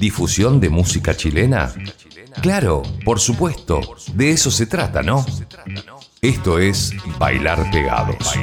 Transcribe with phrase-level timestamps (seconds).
[0.00, 1.72] ¿Difusión de música chilena?
[2.42, 3.80] Claro, por supuesto.
[4.14, 5.24] De eso se trata, ¿no?
[6.20, 8.34] Esto es Bailar Pegados.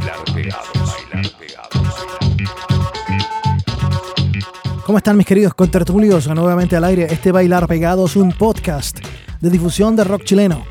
[4.85, 6.27] ¿Cómo están mis queridos contertulios?
[6.27, 8.99] Nuevamente al aire este Bailar Pegados, un podcast
[9.39, 10.65] de difusión de rock chileno,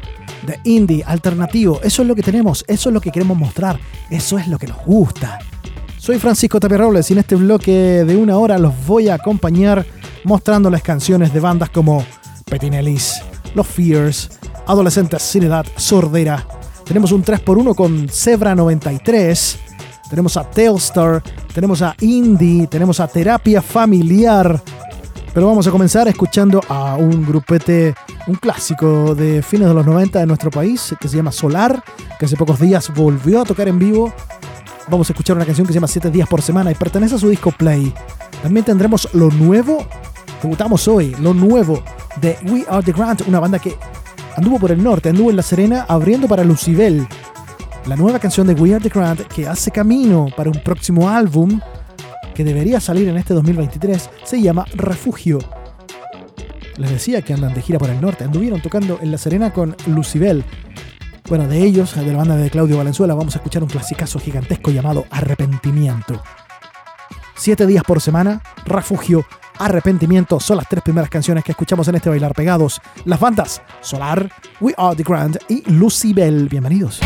[0.46, 1.80] de indie, alternativo.
[1.84, 3.78] Eso es lo que tenemos, eso es lo que queremos mostrar,
[4.10, 5.38] eso es lo que nos gusta.
[5.96, 7.72] Soy Francisco Tapia Robles y en este bloque
[8.04, 9.86] de una hora los voy a acompañar
[10.24, 12.04] mostrándoles canciones de bandas como
[12.48, 13.22] Petinellis,
[13.54, 14.30] Los Fears,
[14.66, 16.46] Adolescentes sin edad, Sordera.
[16.84, 19.58] Tenemos un 3x1 con Zebra 93.
[20.08, 21.22] Tenemos a Telstar,
[21.54, 24.62] tenemos a Indie, tenemos a Terapia Familiar.
[25.32, 27.94] Pero vamos a comenzar escuchando a un grupete,
[28.26, 31.82] un clásico de fines de los 90 de nuestro país, que se llama Solar,
[32.18, 34.12] que hace pocos días volvió a tocar en vivo
[34.88, 37.18] vamos a escuchar una canción que se llama 7 días por semana y pertenece a
[37.18, 37.92] su disco Play.
[38.42, 39.86] También tendremos lo nuevo,
[40.42, 41.82] debutamos hoy, lo nuevo
[42.20, 43.76] de We Are The Grant, una banda que
[44.36, 47.06] anduvo por el norte, anduvo en La Serena abriendo para Lucibel.
[47.86, 51.60] La nueva canción de We Are The Grant que hace camino para un próximo álbum
[52.34, 55.38] que debería salir en este 2023 se llama Refugio.
[56.76, 59.76] Les decía que andan de gira por el norte, anduvieron tocando en La Serena con
[59.86, 60.44] Lucibel.
[61.28, 64.70] Bueno, de ellos, de la banda de Claudio Valenzuela, vamos a escuchar un clasicazo gigantesco
[64.70, 66.20] llamado Arrepentimiento.
[67.36, 69.24] Siete días por semana, Refugio,
[69.58, 72.80] Arrepentimiento son las tres primeras canciones que escuchamos en este Bailar Pegados.
[73.04, 76.48] Las bandas Solar, We Are The Grand y Lucibel.
[76.48, 77.00] Bienvenidos.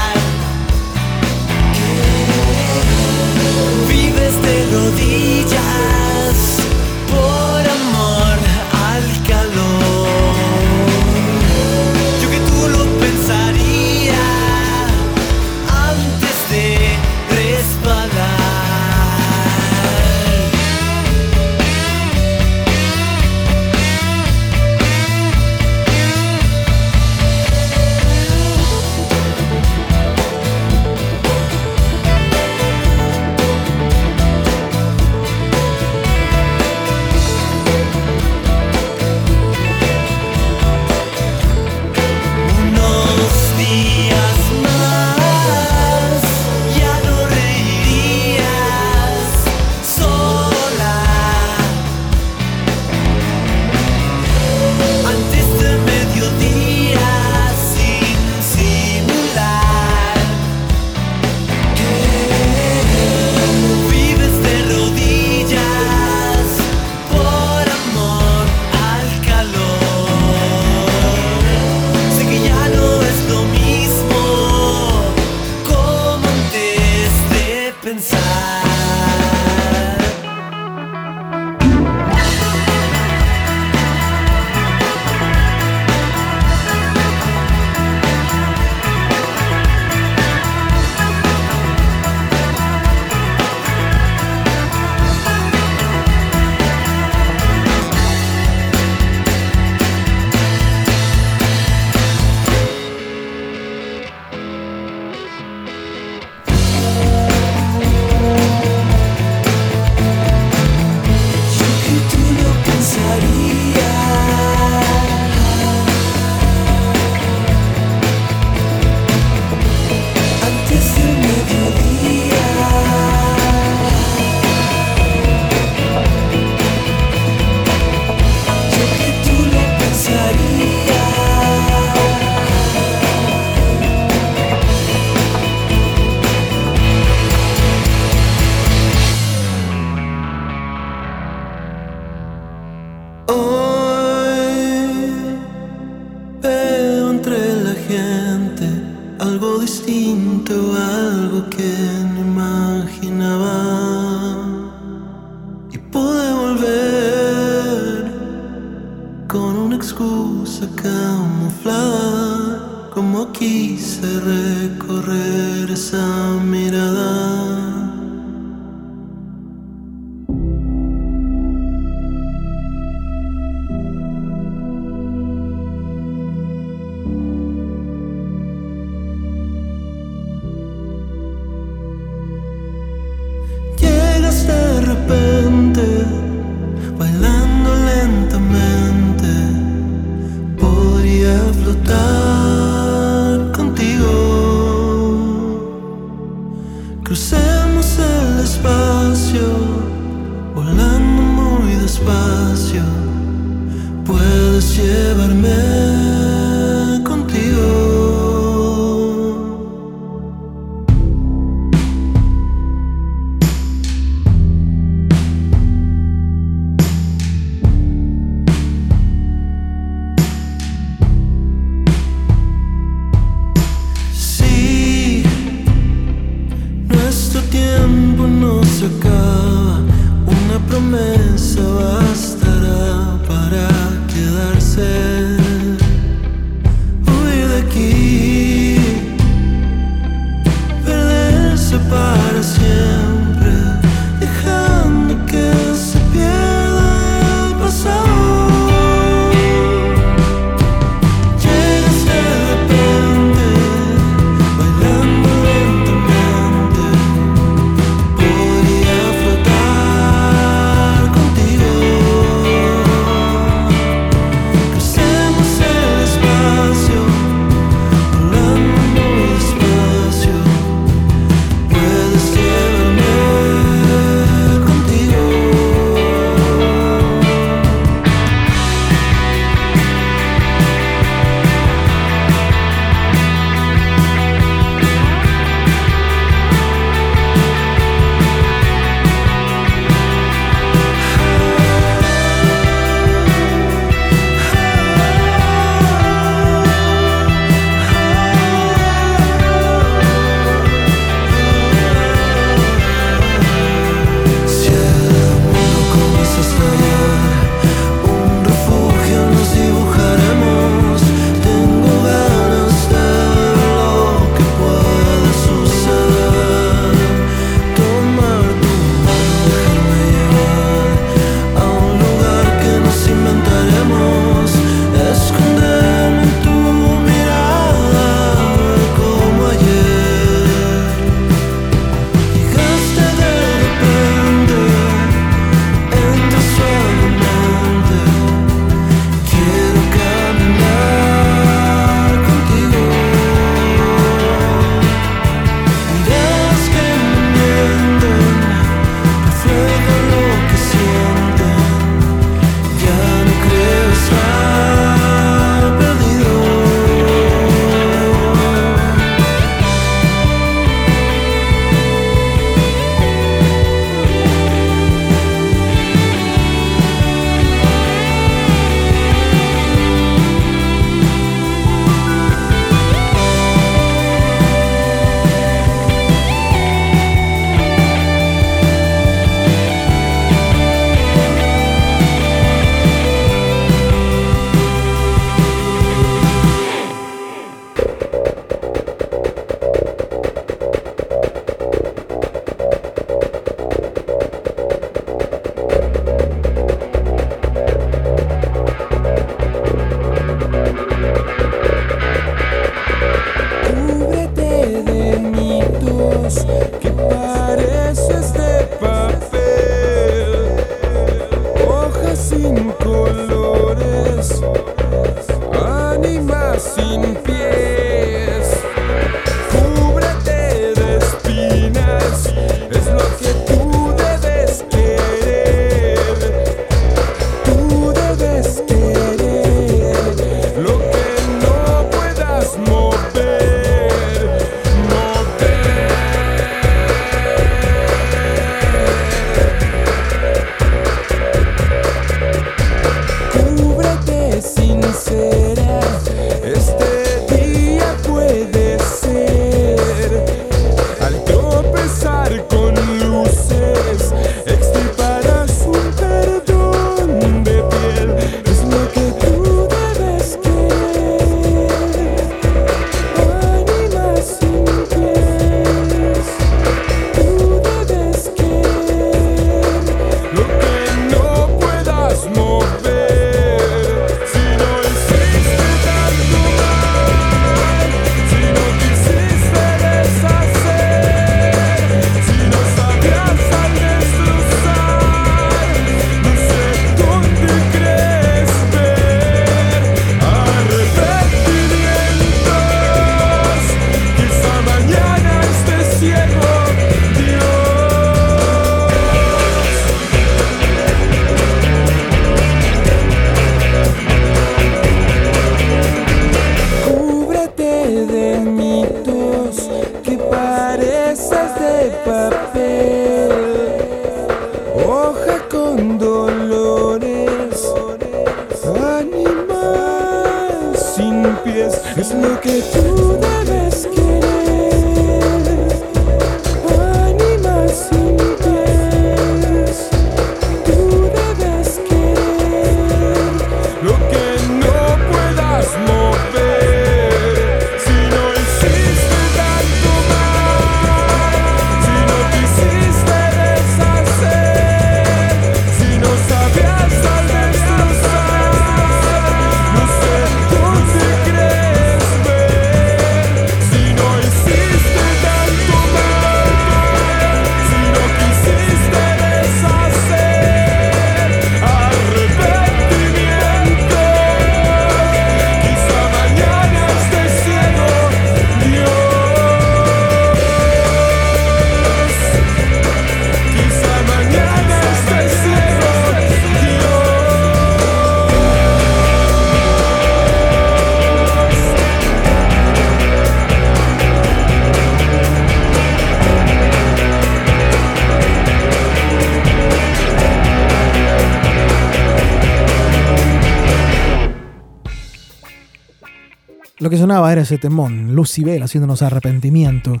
[596.94, 600.00] Que sonaba era ese temón, Lucibel haciéndonos arrepentimiento.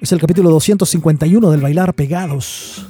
[0.00, 2.88] Es el capítulo 251 del Bailar Pegados.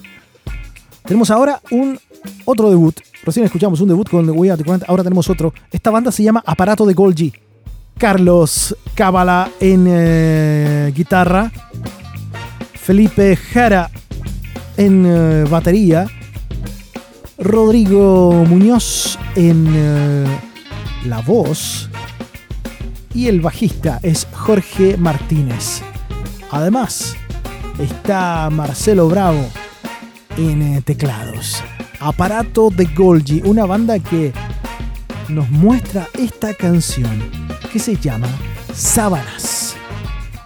[1.05, 1.99] Tenemos ahora un
[2.47, 2.99] otro debut.
[3.23, 5.53] Recién escuchamos un debut con We Are The ahora tenemos otro.
[5.71, 7.35] Esta banda se llama Aparato de Golgi.
[7.99, 11.53] Carlos Cábala en eh, guitarra.
[12.73, 13.91] Felipe Jara
[14.79, 16.07] en eh, batería.
[17.37, 20.27] Rodrigo Muñoz en eh,
[21.05, 21.91] la voz
[23.17, 25.81] y el bajista es Jorge Martínez.
[26.51, 27.17] Además,
[27.79, 29.43] está Marcelo Bravo
[30.37, 31.65] en eh, teclados.
[31.99, 34.35] Aparato de Golgi, una banda que
[35.31, 37.31] nos muestra esta canción
[37.73, 38.29] que se llama
[38.75, 39.77] Sábanas.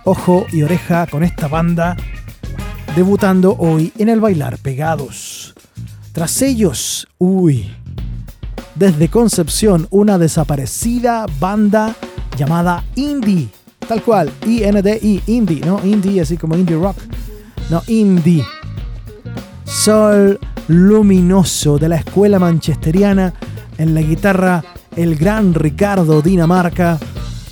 [0.05, 1.97] Ojo y oreja con esta banda
[2.95, 5.55] debutando hoy en el Bailar Pegados.
[6.13, 7.69] Tras ellos, uy,
[8.77, 11.97] desde Concepción, una desaparecida banda
[12.41, 13.51] llamada Indie.
[13.87, 16.97] Tal cual, I-N-D-I, Indie, no Indie así como Indie Rock.
[17.69, 18.45] No, Indie.
[19.65, 23.35] Sol luminoso de la escuela manchesteriana
[23.77, 24.65] en la guitarra
[24.97, 26.99] el gran Ricardo Dinamarca.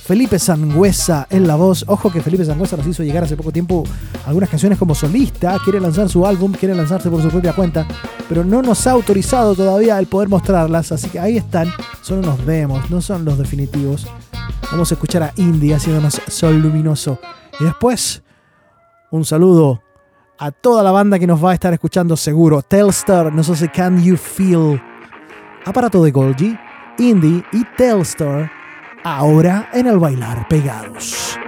[0.07, 1.85] Felipe Sangüesa en la voz.
[1.87, 3.85] Ojo que Felipe Sangüesa nos hizo llegar hace poco tiempo
[4.26, 5.59] algunas canciones como solista.
[5.62, 7.87] Quiere lanzar su álbum, quiere lanzarse por su propia cuenta,
[8.26, 10.92] pero no nos ha autorizado todavía el poder mostrarlas.
[10.92, 11.68] Así que ahí están.
[12.00, 14.07] Solo nos vemos, no son los definitivos.
[14.71, 17.19] Vamos a escuchar a Indy haciéndonos Sol Luminoso.
[17.59, 18.23] Y después,
[19.11, 19.83] un saludo
[20.39, 22.61] a toda la banda que nos va a estar escuchando seguro.
[22.63, 24.81] Telstar, no sé Can You Feel.
[25.65, 26.57] Aparato de Golgi,
[26.99, 28.51] Indie y Telstar.
[29.05, 31.39] Ahora en el bailar pegados.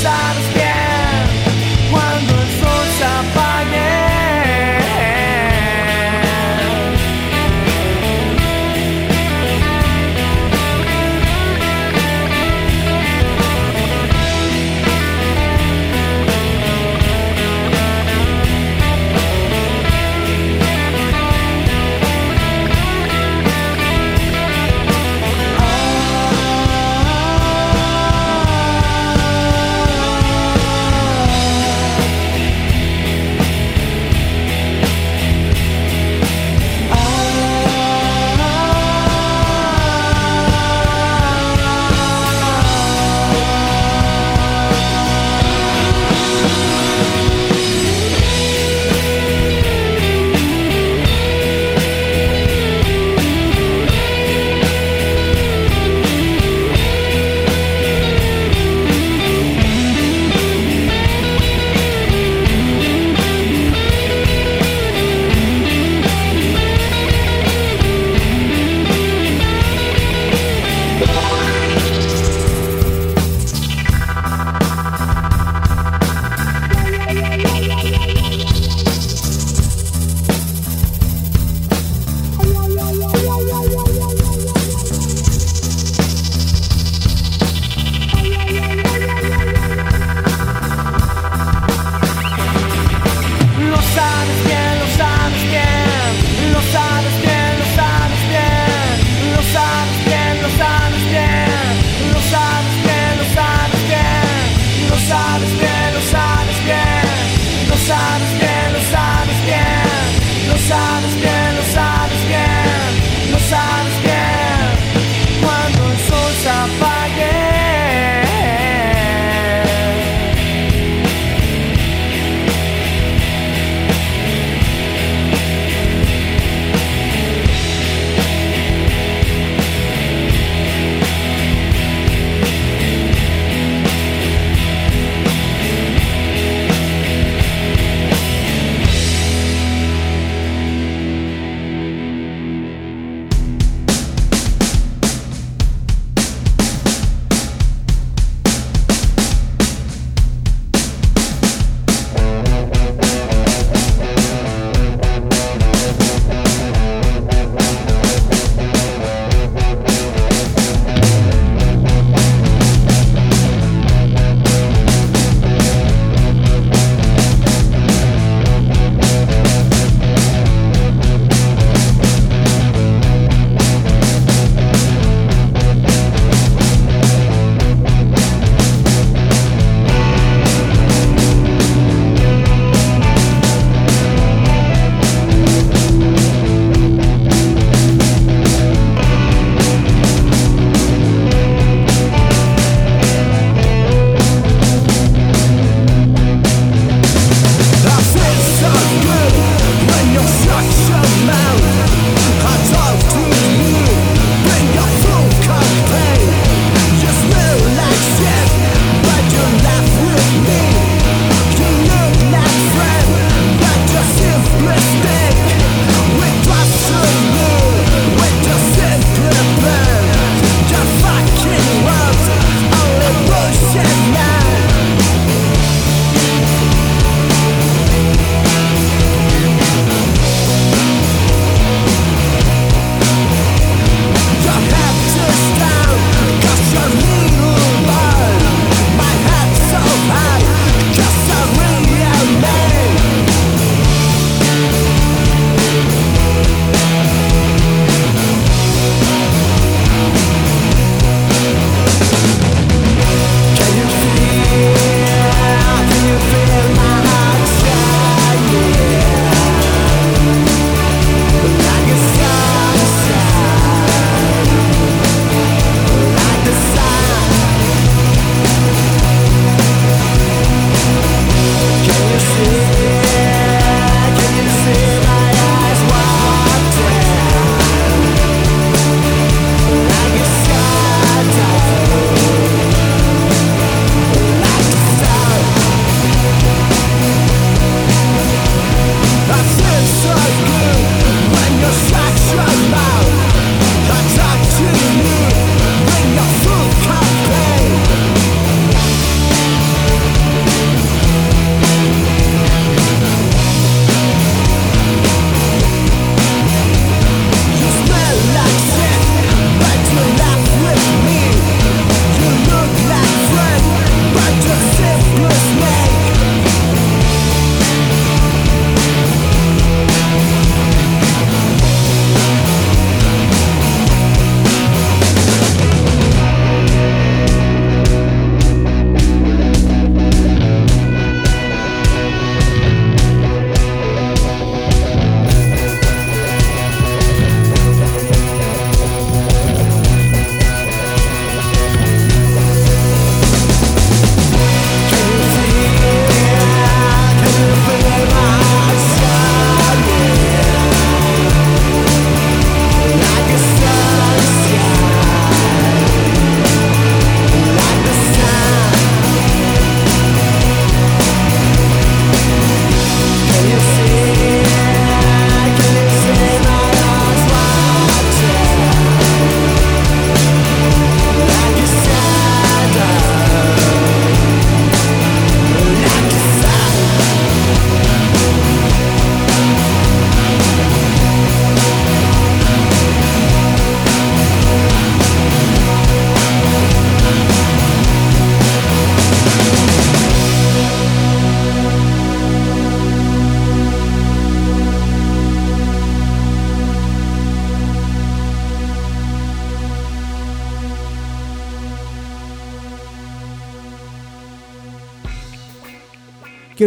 [0.00, 0.69] side of scared.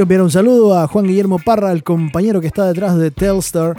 [0.03, 3.77] Quiero enviar un saludo a Juan Guillermo Parra, el compañero que está detrás de Telstar,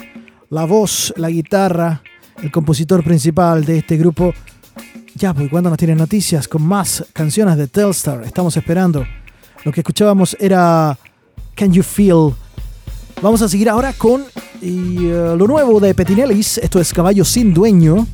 [0.49, 2.01] la voz, la guitarra,
[2.43, 4.33] el compositor principal de este grupo.
[5.17, 9.05] Ya, pues cuando nos tienen noticias con más canciones de Telstar, estamos esperando.
[9.65, 10.99] Lo que escuchábamos era
[11.55, 12.33] Can You Feel.
[13.21, 16.57] Vamos a seguir ahora con uh, lo nuevo de Petinellis.
[16.57, 18.07] Esto es Caballo sin Dueño.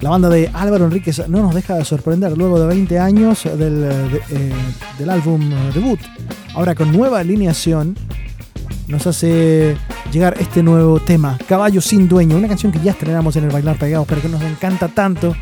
[0.00, 3.80] La banda de Álvaro Enríquez no nos deja de sorprender luego de 20 años del,
[3.80, 4.52] de, eh,
[4.96, 5.98] del álbum debut.
[6.54, 7.96] Ahora con nueva alineación
[8.86, 9.76] nos hace
[10.12, 13.76] llegar este nuevo tema, Caballo sin Dueño, una canción que ya estrenamos en el Bailar
[13.76, 15.34] Pegados, pero que nos encanta tanto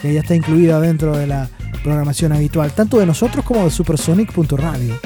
[0.00, 1.48] que ya está incluida dentro de la
[1.84, 4.98] programación habitual, tanto de nosotros como de Supersonic.radio.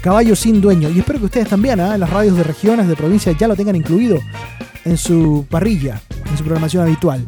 [0.00, 1.96] Caballo sin Dueño, y espero que ustedes también ¿eh?
[1.96, 4.18] las radios de regiones, de provincias, ya lo tengan incluido
[4.84, 7.26] en su parrilla, en su programación habitual.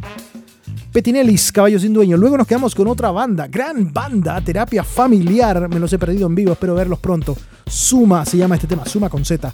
[0.97, 2.17] Petinellis, Caballo sin Dueño.
[2.17, 5.69] Luego nos quedamos con otra banda, gran banda, terapia familiar.
[5.69, 7.37] Me los he perdido en vivo, espero verlos pronto.
[7.67, 9.53] Suma se llama este tema, Suma con Z.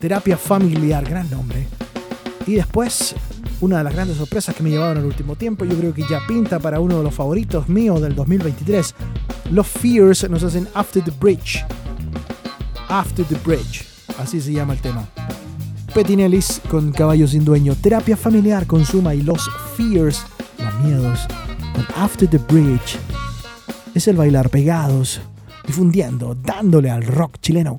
[0.00, 1.68] Terapia familiar, gran nombre.
[2.44, 3.14] Y después,
[3.60, 6.26] una de las grandes sorpresas que me llevaron el último tiempo, yo creo que ya
[6.26, 8.92] pinta para uno de los favoritos míos del 2023.
[9.52, 11.64] Los Fears nos hacen After the Bridge.
[12.88, 13.86] After the Bridge,
[14.18, 15.08] así se llama el tema.
[15.94, 17.76] Petinellis con Caballo sin Dueño.
[17.76, 20.24] Terapia familiar con Suma y Los Fears
[20.82, 21.26] miedos
[21.96, 22.98] After the Bridge.
[23.94, 25.20] Es el bailar pegados,
[25.66, 27.76] difundiendo, dándole al rock chileno.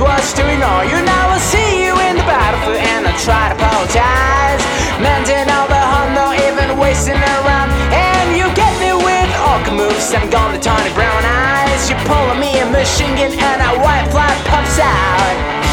[0.00, 0.98] Was to ignore you.
[1.02, 4.62] Now I see you in the battlefield and I try to apologize.
[5.02, 7.70] Mending all the harm, not even wasting around.
[7.90, 11.90] And you get me with awkward moves, I'm gone the tawny brown eyes.
[11.90, 15.67] You're pulling me a machine gun and a white flag pops out.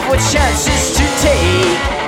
[0.00, 1.99] Of what chances to take.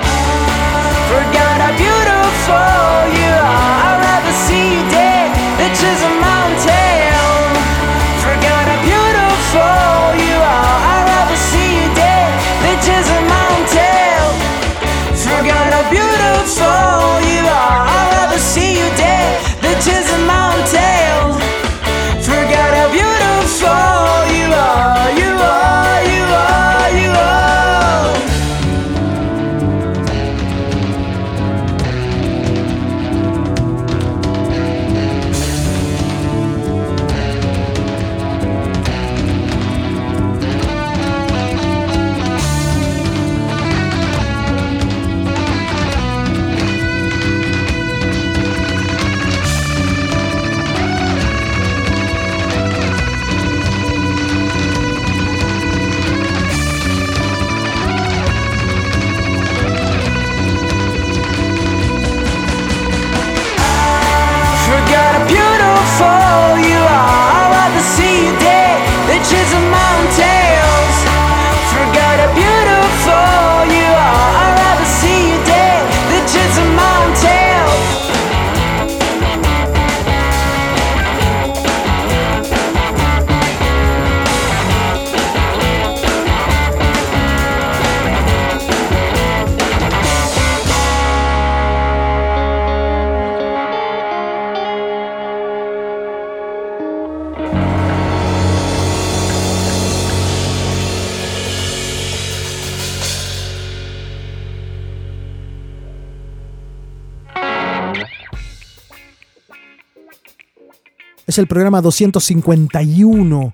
[111.33, 113.53] Es el programa 251.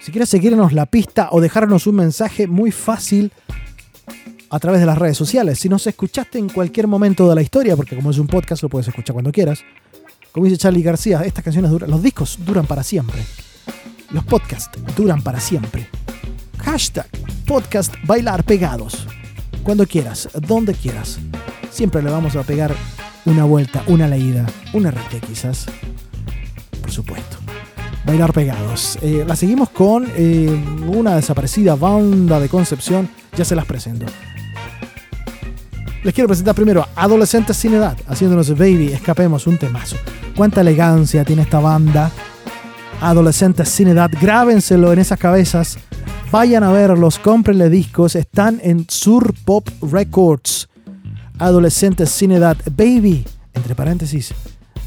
[0.00, 3.30] Si quieres seguirnos la pista o dejarnos un mensaje muy fácil
[4.48, 5.60] a través de las redes sociales.
[5.60, 8.68] Si nos escuchaste en cualquier momento de la historia, porque como es un podcast lo
[8.68, 9.60] puedes escuchar cuando quieras.
[10.32, 13.24] Como dice Charlie García, estas canciones duran, los discos duran para siempre.
[14.10, 15.86] Los podcasts duran para siempre.
[16.58, 17.06] Hashtag
[17.46, 19.06] podcast bailar pegados.
[19.62, 21.20] Cuando quieras, donde quieras.
[21.70, 22.74] Siempre le vamos a pegar
[23.26, 25.68] una vuelta, una leída, un RT quizás.
[26.80, 27.36] Por supuesto.
[28.04, 28.98] Bailar pegados.
[29.02, 30.48] Eh, la seguimos con eh,
[30.86, 33.08] una desaparecida banda de Concepción.
[33.36, 34.06] Ya se las presento.
[36.02, 39.96] Les quiero presentar primero a Adolescentes sin edad, haciéndonos Baby, escapemos, un temazo.
[40.34, 42.10] Cuánta elegancia tiene esta banda.
[43.02, 45.78] Adolescentes sin edad, grábenselo en esas cabezas.
[46.30, 50.68] Vayan a verlos, cómprenle discos, están en Sur Pop Records.
[51.38, 54.32] Adolescentes sin edad, Baby, entre paréntesis,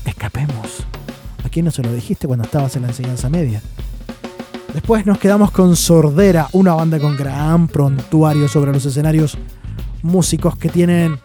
[0.06, 0.86] escapemos.
[1.54, 3.62] ¿A quién no se lo dijiste cuando estabas en la enseñanza media?
[4.74, 9.38] Después nos quedamos con Sordera, una banda con gran prontuario sobre los escenarios,
[10.02, 11.20] músicos que tienen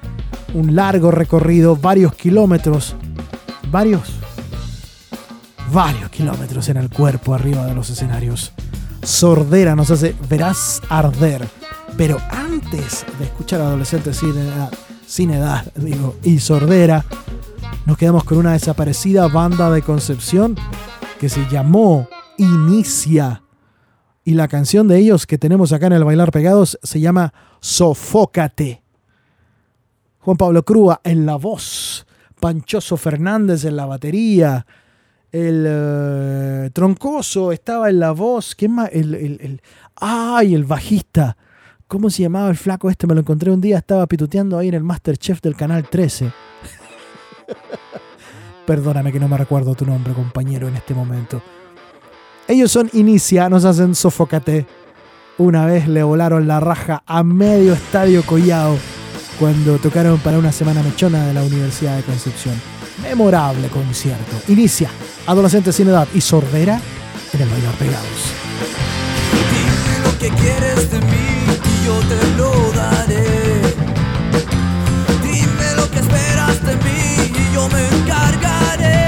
[0.53, 2.95] un largo recorrido, varios kilómetros,
[3.70, 4.03] varios,
[5.72, 8.53] varios kilómetros en el cuerpo arriba de los escenarios.
[9.03, 11.49] Sordera nos hace verás arder.
[11.97, 14.70] Pero antes de escuchar a adolescentes sin edad,
[15.07, 17.03] sin edad digo, y Sordera,
[17.89, 20.55] nos quedamos con una desaparecida banda de Concepción
[21.18, 23.43] que se llamó Inicia.
[24.24, 28.82] Y la canción de ellos que tenemos acá en el Bailar Pegados se llama Sofócate.
[30.18, 32.07] Juan Pablo Crúa en la voz,
[32.39, 34.66] Panchoso Fernández en la batería,
[35.32, 38.91] el eh, Troncoso estaba en la voz, ¿quién más?
[38.93, 39.62] El, el, el-
[39.97, 40.55] ¡Ay!
[40.55, 41.36] El bajista.
[41.86, 43.07] ¿Cómo se llamaba el flaco este?
[43.07, 46.30] Me lo encontré un día, estaba pituteando ahí en el Masterchef del Canal 13.
[48.66, 51.40] Perdóname que no me recuerdo tu nombre, compañero, en este momento.
[52.46, 54.66] Ellos son Inicia, nos hacen Sofocate.
[55.38, 58.76] Una vez le volaron la raja a medio estadio Collao
[59.38, 62.61] cuando tocaron para una semana mechona de la Universidad de Concepción.
[63.03, 64.36] Memorable concierto.
[64.49, 64.90] Inicia,
[65.26, 66.80] adolescente sin edad y sordera
[67.32, 68.32] en el bailar pegados.
[69.53, 71.28] Dime lo que quieres de mí
[71.64, 73.38] y yo te lo daré.
[77.53, 79.08] yo me encargaré.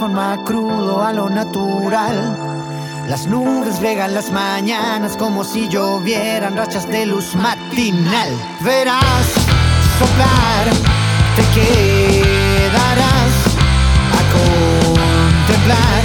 [0.00, 2.16] Transforma crudo a lo natural.
[3.06, 8.30] Las nubes regan las mañanas como si llovieran rachas de luz matinal.
[8.60, 9.26] Verás
[9.98, 10.70] soplar,
[11.36, 13.32] te quedarás
[14.16, 14.20] a
[15.44, 15.99] contemplar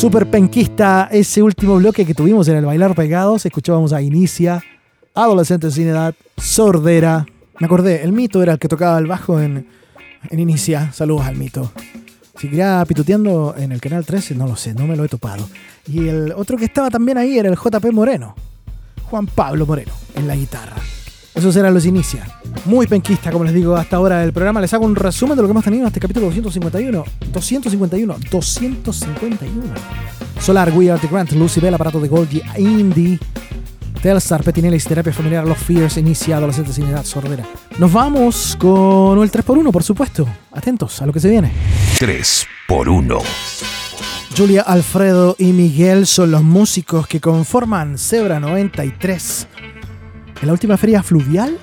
[0.00, 3.44] Super penquista ese último bloque que tuvimos en el Bailar Pegados.
[3.44, 4.64] Escuchábamos a Inicia,
[5.12, 7.26] Adolescentes sin edad, Sordera.
[7.58, 9.68] Me acordé, el mito era el que tocaba el bajo en,
[10.30, 10.90] en Inicia.
[10.90, 11.70] Saludos al mito.
[12.34, 15.46] Seguirá pituteando en el canal 13, no lo sé, no me lo he topado.
[15.86, 18.34] Y el otro que estaba también ahí era el JP Moreno,
[19.10, 20.76] Juan Pablo Moreno, en la guitarra.
[21.40, 22.26] Esos eran los Inicia.
[22.66, 24.60] Muy penquista, como les digo, hasta ahora del programa.
[24.60, 27.02] Les hago un resumen de lo que hemos tenido en este capítulo 251.
[27.32, 28.16] 251.
[28.30, 29.74] 251.
[30.38, 33.18] Solar, We Are The Grant, Lucy Bell, aparato de Goldie, Indie,
[34.02, 37.46] Telstar, Petinelis, Terapia Familiar, Los Fears, Inicia, Adolescentes sin edad, Sordera.
[37.78, 40.28] Nos vamos con el 3x1, por supuesto.
[40.52, 41.50] Atentos a lo que se viene.
[41.98, 43.18] 3 por 1.
[44.36, 49.48] Julia, Alfredo y Miguel son los músicos que conforman Zebra 93.
[50.40, 51.58] En la última feria fluvial,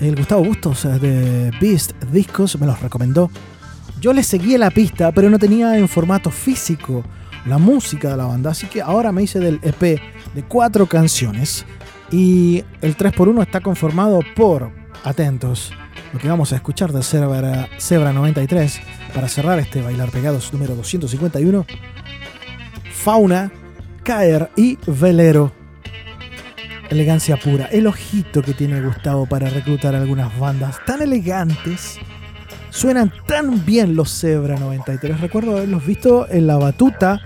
[0.00, 3.30] el Gustavo Bustos eh, de Beast Discos me los recomendó.
[4.00, 7.04] Yo les seguí la pista, pero no tenía en formato físico
[7.44, 10.00] la música de la banda, así que ahora me hice del EP
[10.34, 11.66] de cuatro canciones.
[12.10, 14.70] Y el 3x1 está conformado por,
[15.04, 15.72] atentos,
[16.12, 18.80] lo que vamos a escuchar de Zebra, Zebra 93
[19.14, 21.66] para cerrar este Bailar Pegados número 251.
[22.90, 23.52] Fauna,
[24.02, 25.57] Caer y Velero.
[26.90, 27.66] Elegancia pura.
[27.66, 31.98] El ojito que tiene Gustavo para reclutar algunas bandas tan elegantes.
[32.70, 35.20] Suenan tan bien los Zebra 93.
[35.20, 37.20] Recuerdo haberlos visto en la batuta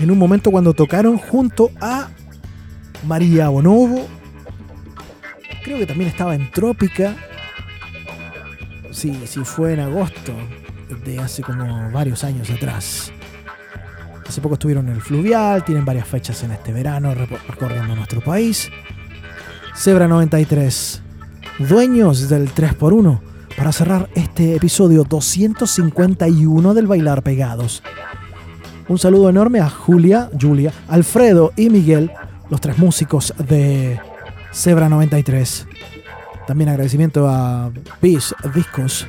[0.00, 2.08] en un momento cuando tocaron junto a
[3.06, 4.06] María Bonobo.
[5.62, 7.14] Creo que también estaba en Trópica.
[8.90, 10.32] Sí, sí, fue en agosto
[11.04, 13.12] de hace como varios años atrás.
[14.26, 18.70] Hace poco estuvieron en el Fluvial, tienen varias fechas en este verano recorriendo nuestro país.
[19.74, 21.02] Zebra 93,
[21.58, 23.20] dueños del 3x1,
[23.56, 27.82] para cerrar este episodio 251 del Bailar Pegados.
[28.88, 32.12] Un saludo enorme a Julia, Julia, Alfredo y Miguel,
[32.50, 33.98] los tres músicos de
[34.52, 35.66] Zebra 93.
[36.46, 39.06] También agradecimiento a Bis Discos.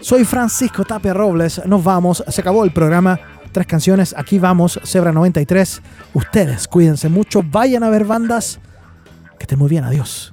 [0.00, 1.62] Soy Francisco Tapia Robles.
[1.64, 2.22] Nos vamos.
[2.28, 3.18] Se acabó el programa.
[3.50, 4.14] Tres canciones.
[4.16, 4.78] Aquí vamos.
[4.84, 5.80] Zebra 93.
[6.12, 7.42] Ustedes cuídense mucho.
[7.42, 8.60] Vayan a ver bandas.
[9.46, 9.84] Que muy bien.
[9.84, 10.32] Adiós.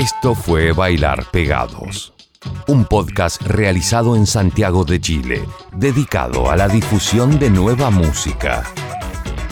[0.00, 2.14] Esto fue Bailar Pegados,
[2.66, 5.44] un podcast realizado en Santiago de Chile,
[5.74, 8.64] dedicado a la difusión de nueva música.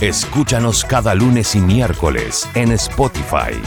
[0.00, 3.60] Escúchanos cada lunes y miércoles en Spotify.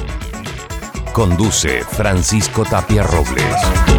[1.13, 3.90] Conduce Francisco Tapia Robles.